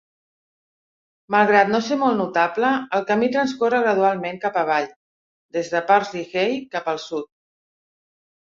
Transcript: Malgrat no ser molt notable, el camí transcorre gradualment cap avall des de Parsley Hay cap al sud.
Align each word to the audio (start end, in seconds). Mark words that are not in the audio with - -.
Malgrat 1.35 1.67
no 1.73 1.81
ser 1.87 1.97
molt 2.03 2.17
notable, 2.21 2.71
el 2.99 3.05
camí 3.11 3.29
transcorre 3.35 3.83
gradualment 3.83 4.41
cap 4.47 4.57
avall 4.63 4.89
des 5.59 5.71
de 5.77 5.83
Parsley 5.93 6.29
Hay 6.47 6.61
cap 6.77 6.91
al 6.97 7.03
sud. 7.09 7.31